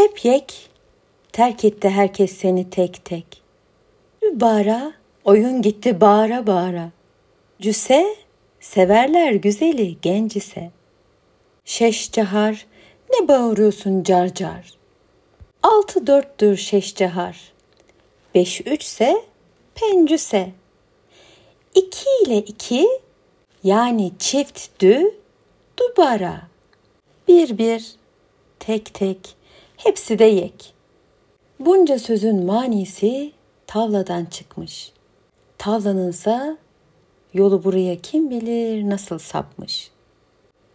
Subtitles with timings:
[0.00, 0.70] hep yek,
[1.32, 3.42] terk etti herkes seni tek tek.
[4.32, 4.92] Bara,
[5.24, 6.90] oyun gitti bağıra bağıra.
[7.60, 8.16] Cüse,
[8.60, 10.70] severler güzeli genç ise.
[11.64, 12.16] Şeş
[13.10, 14.72] ne bağırıyorsun car car.
[15.62, 16.94] Altı dörttür şeş.
[18.34, 19.24] Beş üçse
[19.74, 20.50] pencüse.
[21.74, 22.88] İki ile iki
[23.64, 25.14] yani çift dü
[25.76, 26.42] dubara.
[27.28, 27.94] Bir bir
[28.58, 29.39] tek tek
[29.84, 30.74] hepsi de yek.
[31.60, 33.32] Bunca sözün manisi
[33.66, 34.92] tavladan çıkmış.
[35.58, 36.58] Tavlanınsa
[37.34, 39.90] yolu buraya kim bilir nasıl sapmış.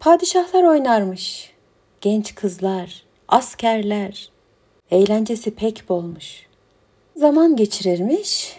[0.00, 1.52] Padişahlar oynarmış,
[2.00, 4.28] genç kızlar, askerler,
[4.90, 6.46] eğlencesi pek bolmuş.
[7.16, 8.56] Zaman geçirirmiş,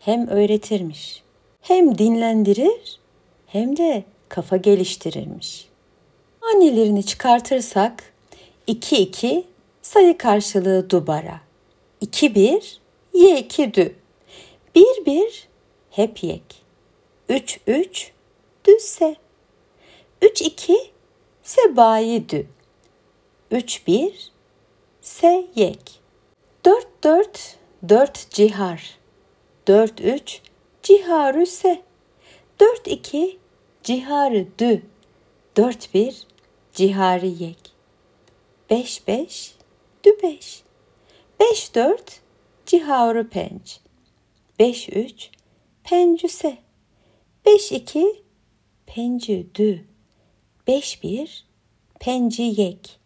[0.00, 1.22] hem öğretirmiş,
[1.60, 3.00] hem dinlendirir,
[3.46, 5.68] hem de kafa geliştirirmiş.
[6.54, 8.12] Annelerini çıkartırsak
[8.66, 9.44] 2 2
[9.86, 11.40] sayı karşılığı dubara.
[12.00, 12.80] 2 1
[13.12, 13.94] ye 2 dü.
[14.74, 15.48] 1 1
[15.90, 16.42] hep yek.
[17.28, 18.12] 3 3
[18.64, 19.16] düzse.
[20.22, 20.78] 3 2
[21.42, 22.46] sebayi dü.
[23.50, 24.32] 3 1
[25.00, 26.00] se yek.
[26.64, 27.56] 4 4
[27.88, 28.98] 4 cihar.
[29.68, 30.40] 4 3
[30.82, 31.82] ciharü se.
[32.60, 33.38] 4 2
[33.84, 34.82] ciharı dü.
[35.56, 36.26] 4 1
[36.72, 37.72] cihari yek.
[38.70, 39.55] 5 5
[40.06, 40.62] dü 5.
[41.40, 42.20] 5 4
[42.66, 43.80] ciharı penç.
[44.58, 45.30] 5 3
[45.84, 46.58] pencüse.
[47.46, 48.22] 5 2
[48.86, 49.84] pencü dü.
[50.66, 51.44] 5 1
[52.00, 52.98] penci yek.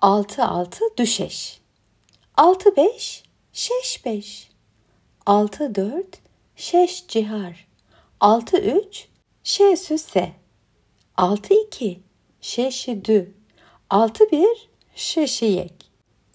[0.00, 1.60] 6 6 düşeş.
[2.36, 3.22] 6 5
[3.52, 4.50] şeş 5.
[5.26, 6.06] 6 4
[6.56, 7.66] şeş cihar.
[8.20, 9.08] 6 3
[9.44, 10.32] şesüse.
[11.16, 12.00] 6 2
[12.40, 13.34] şeşidü.
[13.90, 15.83] 6 1 şeşiyek.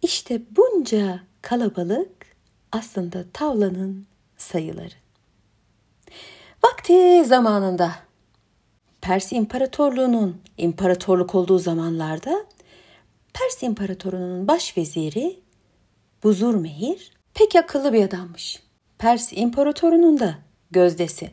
[0.02, 2.36] İşte bunca kalabalık
[2.72, 4.96] aslında tavlanın sayıları.
[6.64, 7.96] Vakti zamanında
[9.02, 12.46] Pers İmparatorluğu'nun imparatorluk olduğu zamanlarda
[13.34, 15.40] Pers İmparatorluğu'nun baş veziri
[16.24, 18.64] Buzur Mehir pek akıllı bir adammış.
[18.98, 20.36] Pers İmparatorluğu'nun da
[20.72, 21.32] gözdesi.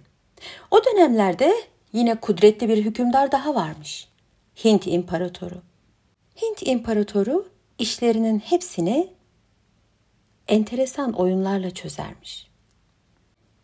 [0.70, 1.54] O dönemlerde
[1.92, 4.08] yine kudretli bir hükümdar daha varmış.
[4.64, 5.62] Hint İmparatoru.
[6.42, 7.48] Hint İmparatoru
[7.78, 9.12] işlerinin hepsini
[10.48, 12.46] enteresan oyunlarla çözermiş.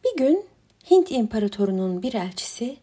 [0.04, 0.46] Bir gün
[0.90, 2.76] Hint İmparatorunun bir elçisi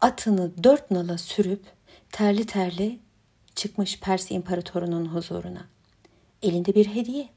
[0.00, 1.64] atını dört nala sürüp
[2.12, 2.98] terli terli
[3.54, 5.66] çıkmış Pers İmparatorunun huzuruna.
[6.42, 7.28] Elinde bir hediye.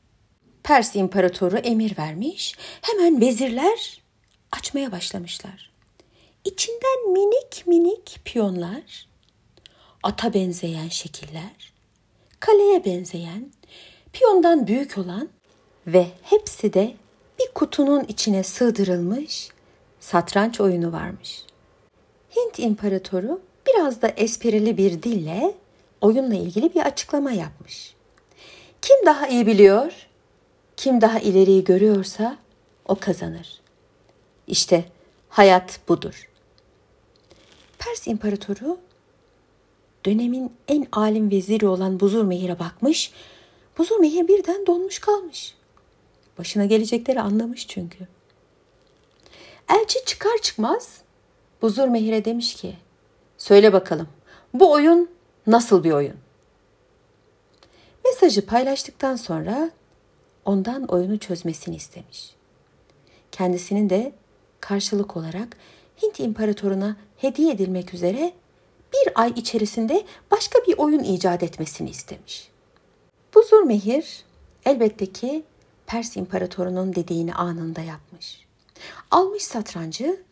[0.63, 2.55] Pers İmparatoru emir vermiş.
[2.81, 4.01] Hemen vezirler
[4.51, 5.71] açmaya başlamışlar.
[6.45, 9.07] İçinden minik minik piyonlar,
[10.03, 11.73] ata benzeyen şekiller,
[12.39, 13.51] kaleye benzeyen,
[14.13, 15.29] piyondan büyük olan
[15.87, 16.93] ve hepsi de
[17.39, 19.49] bir kutunun içine sığdırılmış
[19.99, 21.43] satranç oyunu varmış.
[22.35, 25.53] Hint imparatoru biraz da esprili bir dille
[26.01, 27.95] oyunla ilgili bir açıklama yapmış.
[28.81, 30.07] Kim daha iyi biliyor,
[30.77, 32.37] kim daha ileriyi görüyorsa
[32.85, 33.61] o kazanır.
[34.47, 34.85] İşte
[35.29, 36.29] hayat budur.
[37.79, 38.77] Pers imparatoru
[40.05, 43.11] dönemin en alim veziri olan Buzurmehir'e bakmış.
[43.77, 45.55] Buzurmehir birden donmuş kalmış.
[46.37, 48.07] Başına gelecekleri anlamış çünkü.
[49.69, 51.01] Elçi çıkar çıkmaz
[51.61, 52.75] Buzurmehir'e demiş ki
[53.37, 54.07] söyle bakalım
[54.53, 55.09] bu oyun
[55.47, 56.15] nasıl bir oyun?
[58.05, 59.71] Mesajı paylaştıktan sonra
[60.45, 62.35] ondan oyunu çözmesini istemiş.
[63.31, 64.13] Kendisinin de
[64.59, 65.57] karşılık olarak
[66.03, 68.33] Hint imparatoruna hediye edilmek üzere
[68.93, 72.49] bir ay içerisinde başka bir oyun icat etmesini istemiş.
[73.35, 74.23] Bu Zurmehir
[74.65, 75.43] elbette ki
[75.87, 78.45] Pers imparatorunun dediğini anında yapmış.
[79.11, 80.23] Almış satrancı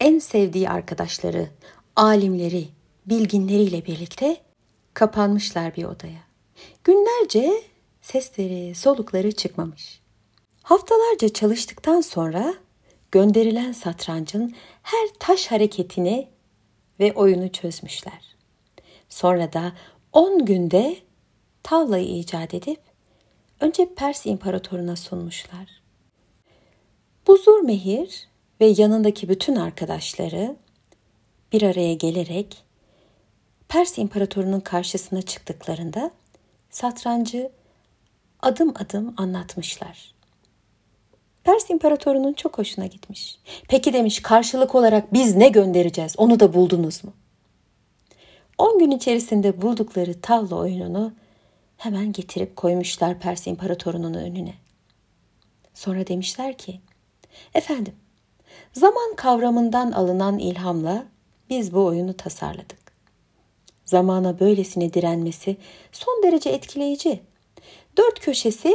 [0.00, 1.48] en sevdiği arkadaşları,
[1.96, 2.68] alimleri,
[3.06, 4.36] bilginleriyle birlikte
[4.94, 6.20] kapanmışlar bir odaya.
[6.84, 7.62] Günlerce
[8.02, 10.00] sesleri, solukları çıkmamış.
[10.62, 12.54] Haftalarca çalıştıktan sonra
[13.10, 16.28] gönderilen satrancın her taş hareketini
[17.00, 18.36] ve oyunu çözmüşler.
[19.08, 19.72] Sonra da
[20.12, 20.96] 10 günde
[21.62, 22.80] tavlayı icat edip
[23.60, 25.82] önce Pers imparatoruna sunmuşlar.
[27.26, 28.28] Buzur Mehir
[28.60, 30.56] ve yanındaki bütün arkadaşları
[31.52, 32.64] bir araya gelerek
[33.68, 36.10] Pers imparatorunun karşısına çıktıklarında
[36.70, 37.50] satrancı
[38.40, 40.15] adım adım anlatmışlar.
[41.46, 43.38] Pers imparatorunun çok hoşuna gitmiş.
[43.68, 47.12] Peki demiş karşılık olarak biz ne göndereceğiz onu da buldunuz mu?
[48.58, 51.12] 10 gün içerisinde buldukları tavla oyununu
[51.76, 54.54] hemen getirip koymuşlar Pers İmparatorunun önüne.
[55.74, 56.80] Sonra demişler ki,
[57.54, 57.94] efendim,
[58.72, 61.04] zaman kavramından alınan ilhamla
[61.50, 62.92] biz bu oyunu tasarladık.
[63.84, 65.56] Zamana böylesine direnmesi
[65.92, 67.20] son derece etkileyici.
[67.96, 68.74] Dört köşesi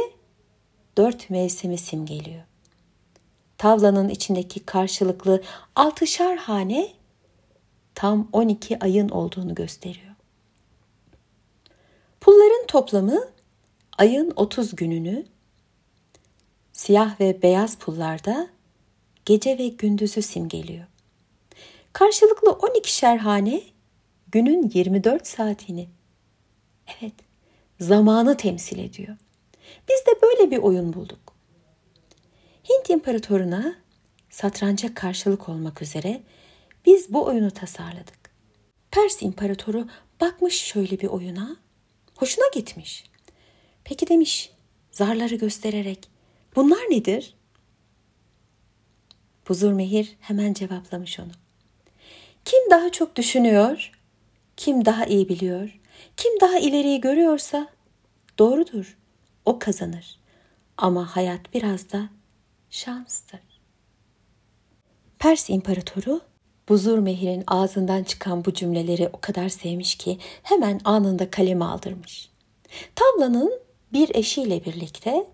[0.96, 2.51] dört mevsimi simgeliyor.
[3.62, 5.42] Tavlanın içindeki karşılıklı
[5.76, 6.92] altışar hane
[7.94, 10.14] tam 12 ayın olduğunu gösteriyor.
[12.20, 13.28] Pulların toplamı
[13.98, 15.26] ayın 30 gününü,
[16.72, 18.48] siyah ve beyaz pullarda
[19.24, 20.86] gece ve gündüzü simgeliyor.
[21.92, 23.62] Karşılıklı 12'şer hane
[24.32, 25.88] günün 24 saatini,
[26.86, 27.14] evet
[27.80, 29.16] zamanı temsil ediyor.
[29.88, 31.31] Biz de böyle bir oyun bulduk.
[32.68, 33.74] Hint imparatoruna
[34.30, 36.22] satranca karşılık olmak üzere
[36.86, 38.30] biz bu oyunu tasarladık.
[38.90, 39.86] Pers imparatoru
[40.20, 41.56] bakmış şöyle bir oyuna,
[42.16, 43.04] hoşuna gitmiş.
[43.84, 44.52] Peki demiş,
[44.90, 46.08] zarları göstererek,
[46.56, 47.34] bunlar nedir?
[49.48, 51.32] Buzur Mehir hemen cevaplamış onu.
[52.44, 53.92] Kim daha çok düşünüyor,
[54.56, 55.80] kim daha iyi biliyor,
[56.16, 57.68] kim daha ileriyi görüyorsa
[58.38, 58.98] doğrudur,
[59.44, 60.18] o kazanır.
[60.76, 62.08] Ama hayat biraz da
[62.72, 63.40] şanstır.
[65.18, 66.20] Pers imparatoru
[66.68, 72.30] Buzur Mehir'in ağzından çıkan bu cümleleri o kadar sevmiş ki hemen anında kaleme aldırmış.
[72.94, 73.60] Tavlanın
[73.92, 75.26] bir eşiyle birlikte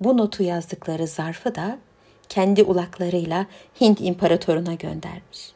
[0.00, 1.78] bu notu yazdıkları zarfı da
[2.28, 3.46] kendi ulaklarıyla
[3.80, 5.52] Hint imparatoruna göndermiş.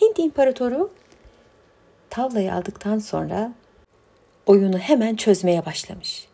[0.00, 0.90] Hint imparatoru
[2.10, 3.52] tavlayı aldıktan sonra
[4.46, 6.28] oyunu hemen çözmeye başlamış.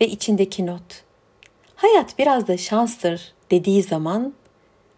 [0.00, 1.07] Ve içindeki not
[1.78, 4.34] hayat biraz da şanstır dediği zaman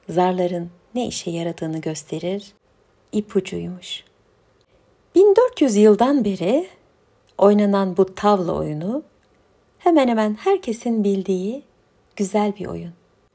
[0.09, 2.53] zarların ne işe yaradığını gösterir,
[3.13, 4.05] ipucuymuş.
[5.15, 6.69] 1400 yıldan beri
[7.39, 9.03] oynanan bu tavla oyunu
[9.79, 11.63] hemen hemen herkesin bildiği
[12.17, 12.93] güzel bir oyun.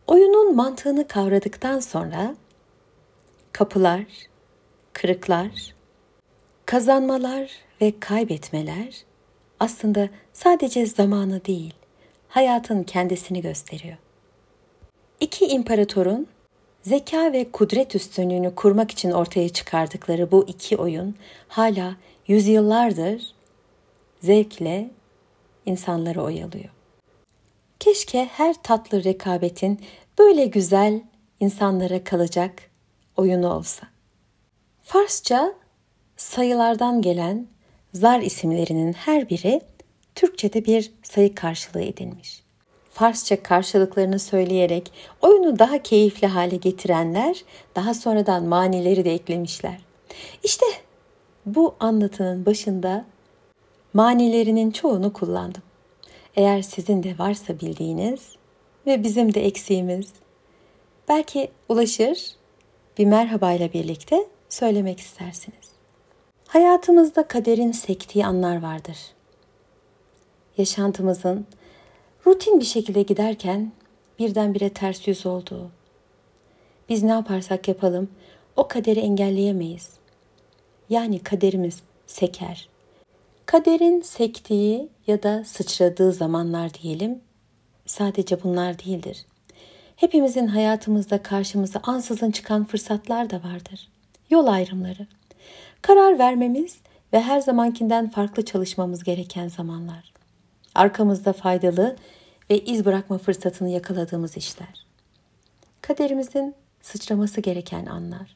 [0.07, 2.35] Oyunun mantığını kavradıktan sonra
[3.51, 4.05] kapılar,
[4.93, 5.75] kırıklar,
[6.65, 7.51] kazanmalar
[7.81, 9.03] ve kaybetmeler
[9.59, 11.73] aslında sadece zamanı değil,
[12.35, 13.97] hayatın kendisini gösteriyor.
[15.19, 16.27] İki imparatorun
[16.81, 21.15] zeka ve kudret üstünlüğünü kurmak için ortaya çıkardıkları bu iki oyun
[21.47, 21.95] hala
[22.27, 23.33] yüzyıllardır
[24.21, 24.89] zevkle
[25.65, 26.69] insanları oyalıyor.
[27.79, 29.79] Keşke her tatlı rekabetin
[30.19, 31.01] böyle güzel
[31.39, 32.69] insanlara kalacak
[33.17, 33.87] oyunu olsa.
[34.83, 35.53] Farsça
[36.17, 37.47] sayılardan gelen
[37.93, 39.61] zar isimlerinin her biri
[40.15, 42.43] Türkçe'de bir sayı karşılığı edilmiş.
[42.91, 44.91] Farsça karşılıklarını söyleyerek
[45.21, 47.43] oyunu daha keyifli hale getirenler
[47.75, 49.77] daha sonradan manileri de eklemişler.
[50.43, 50.65] İşte
[51.45, 53.05] bu anlatının başında
[53.93, 55.61] manilerinin çoğunu kullandım.
[56.35, 58.35] Eğer sizin de varsa bildiğiniz
[58.85, 60.13] ve bizim de eksiğimiz
[61.09, 62.35] belki ulaşır
[62.97, 65.69] bir merhabayla birlikte söylemek istersiniz.
[66.47, 69.14] Hayatımızda kaderin sektiği anlar vardır.
[70.57, 71.45] Yaşantımızın
[72.25, 73.71] rutin bir şekilde giderken
[74.19, 75.71] birdenbire ters yüz olduğu.
[76.89, 78.09] Biz ne yaparsak yapalım
[78.55, 79.89] o kaderi engelleyemeyiz.
[80.89, 82.69] Yani kaderimiz seker.
[83.45, 87.19] Kaderin sektiği ya da sıçradığı zamanlar diyelim
[87.85, 89.25] sadece bunlar değildir.
[89.95, 93.89] Hepimizin hayatımızda karşımıza ansızın çıkan fırsatlar da vardır.
[94.29, 95.07] Yol ayrımları.
[95.81, 96.77] Karar vermemiz
[97.13, 100.14] ve her zamankinden farklı çalışmamız gereken zamanlar.
[100.75, 101.95] Arkamızda faydalı
[102.49, 104.85] ve iz bırakma fırsatını yakaladığımız işler.
[105.81, 108.35] Kaderimizin sıçraması gereken anlar.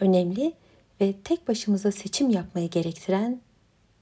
[0.00, 0.52] Önemli
[1.00, 3.40] ve tek başımıza seçim yapmayı gerektiren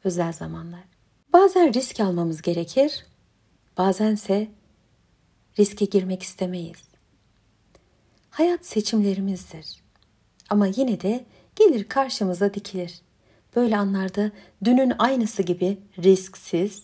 [0.04, 0.84] özel zamanlar.
[1.32, 3.06] Bazen risk almamız gerekir,
[3.78, 4.48] bazense
[5.58, 6.82] riske girmek istemeyiz.
[8.30, 9.82] Hayat seçimlerimizdir.
[10.50, 11.24] Ama yine de
[11.56, 13.00] gelir karşımıza dikilir.
[13.56, 14.30] Böyle anlarda
[14.64, 16.82] dünün aynısı gibi risksiz,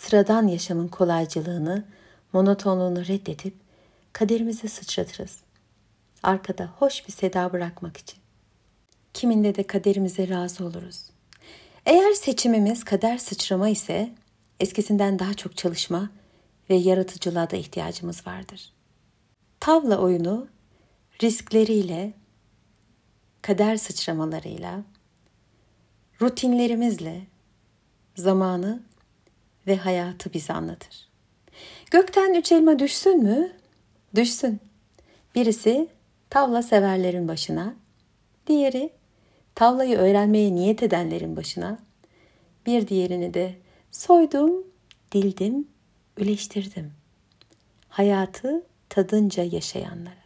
[0.00, 1.84] sıradan yaşamın kolaycılığını,
[2.32, 3.54] monotonluğunu reddedip
[4.12, 5.36] kaderimize sıçratırız.
[6.22, 8.18] Arkada hoş bir seda bırakmak için.
[9.14, 11.10] Kiminde de kaderimize razı oluruz.
[11.86, 14.10] Eğer seçimimiz kader sıçrama ise
[14.60, 16.10] eskisinden daha çok çalışma
[16.70, 18.72] ve yaratıcılığa da ihtiyacımız vardır.
[19.60, 20.48] Tavla oyunu
[21.22, 22.12] riskleriyle,
[23.42, 24.82] kader sıçramalarıyla,
[26.22, 27.22] rutinlerimizle
[28.16, 28.89] zamanı
[29.66, 31.08] ve hayatı bize anlatır.
[31.90, 33.52] Gökten üç elma düşsün mü?
[34.14, 34.60] Düşsün.
[35.34, 35.88] Birisi
[36.30, 37.74] tavla severlerin başına,
[38.46, 38.90] diğeri
[39.54, 41.78] tavlayı öğrenmeye niyet edenlerin başına,
[42.66, 43.54] bir diğerini de
[43.90, 44.66] Soydum,
[45.12, 45.68] dildim,
[46.18, 46.92] üleştirdim.
[47.88, 50.19] Hayatı tadınca yaşayanlara.